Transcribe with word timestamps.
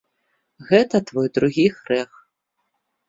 Гэта 0.69 1.01
твой 1.11 1.27
другі 1.35 1.67
грэх. 1.77 2.11